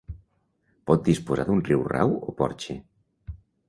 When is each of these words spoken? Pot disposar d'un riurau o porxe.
Pot 0.93 1.03
disposar 1.11 1.47
d'un 1.51 1.63
riurau 1.69 2.19
o 2.25 2.39
porxe. 2.43 2.83